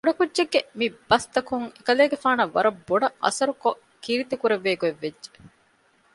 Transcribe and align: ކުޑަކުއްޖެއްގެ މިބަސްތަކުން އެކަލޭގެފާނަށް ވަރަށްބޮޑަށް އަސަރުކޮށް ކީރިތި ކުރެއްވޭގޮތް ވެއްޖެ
ކުޑަކުއްޖެއްގެ 0.05 0.59
މިބަސްތަކުން 0.79 1.67
އެކަލޭގެފާނަށް 1.75 2.53
ވަރަށްބޮޑަށް 2.55 3.15
އަސަރުކޮށް 3.23 3.81
ކީރިތި 4.03 4.35
ކުރެއްވޭގޮތް 4.41 4.99
ވެއްޖެ 5.03 5.31